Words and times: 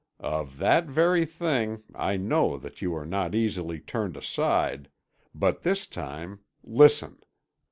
"Of 0.23 0.57
that 0.57 0.87
very 0.87 1.25
thing. 1.27 1.83
I 1.93 2.17
know 2.17 2.57
that 2.57 2.81
you 2.81 2.95
are 2.95 3.05
not 3.05 3.35
easily 3.35 3.79
turned 3.79 4.17
aside, 4.17 4.89
but 5.35 5.61
this 5.61 5.85
time—listen. 5.85 7.19